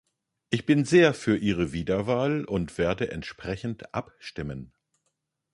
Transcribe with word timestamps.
Ich 0.49 0.65
bin 0.65 0.83
sehr 0.83 1.13
für 1.13 1.37
Ihre 1.37 1.73
Wiederwahl 1.73 2.43
und 2.45 2.79
werde 2.79 3.11
entsprechend 3.11 3.93
abstimmen. 3.93 4.73